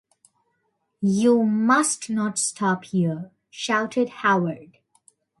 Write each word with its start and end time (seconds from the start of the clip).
“You 1.03 1.43
must 1.43 2.09
not 2.09 2.39
stop 2.39 2.85
here,” 2.85 3.29
shouted 3.51 4.09
Howard. 4.09 4.79